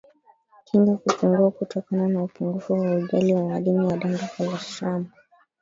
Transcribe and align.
Kinga 0.65 0.97
kupungua 0.97 1.51
kutokana 1.51 2.07
na 2.07 2.23
upungufu 2.23 2.73
wa 2.73 2.79
ulaji 2.91 3.33
wa 3.33 3.43
madini 3.43 3.89
ya 3.89 3.97
danga 3.97 4.29
kolostramu 4.37 5.05